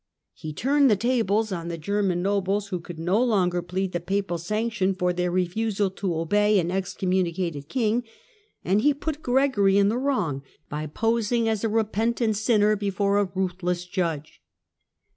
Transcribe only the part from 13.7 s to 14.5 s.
judge.